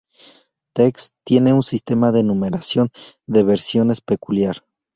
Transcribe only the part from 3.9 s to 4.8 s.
peculiar.